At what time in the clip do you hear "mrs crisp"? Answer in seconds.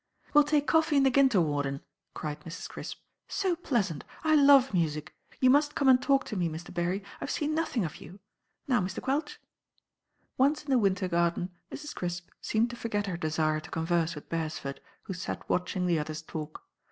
2.39-2.97, 11.71-12.29